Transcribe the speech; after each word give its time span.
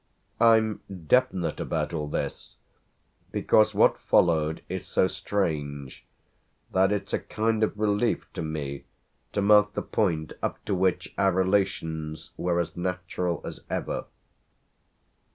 I'm 0.39 0.81
definite 1.05 1.59
about 1.59 1.93
all 1.93 2.07
this 2.07 2.55
because 3.31 3.75
what 3.75 3.99
followed 3.99 4.63
is 4.67 4.87
so 4.87 5.07
strange 5.07 6.07
that 6.71 6.91
it's 6.91 7.13
a 7.13 7.19
kind 7.19 7.61
of 7.61 7.77
relief 7.77 8.25
to 8.33 8.41
me 8.41 8.85
to 9.33 9.43
mark 9.43 9.73
the 9.73 9.83
point 9.83 10.33
up 10.41 10.57
to 10.65 10.73
which 10.73 11.13
our 11.19 11.31
relations 11.31 12.31
were 12.35 12.59
as 12.59 12.75
natural 12.75 13.41
as 13.45 13.59
ever. 13.69 14.05